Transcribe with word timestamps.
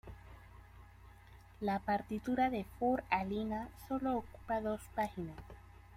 La 1.59 1.77
partitura 1.77 2.49
de 2.49 2.65
"Für 2.79 3.03
Alina" 3.11 3.69
solo 3.87 4.17
ocupa 4.17 4.59
dos 4.59 4.81
páginas. 4.95 5.37